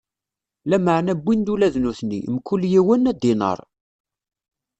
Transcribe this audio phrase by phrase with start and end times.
[0.69, 3.59] Lameɛna wwin ula d nutni, mkul yiwen, adinaṛ.